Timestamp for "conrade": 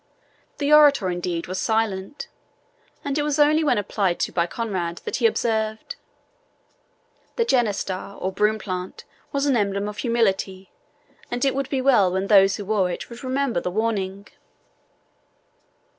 4.47-4.97